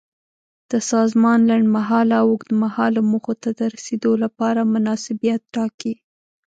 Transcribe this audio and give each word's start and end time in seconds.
د 0.71 0.73
سازمان 0.91 1.39
لنډمهاله 1.49 2.15
او 2.21 2.27
اوږدمهاله 2.31 3.01
موخو 3.11 3.33
ته 3.43 3.49
د 3.59 3.61
رسیدو 3.75 4.11
لپاره 4.23 4.61
مناسبیت 4.73 5.41
ټاکي. 5.55 5.93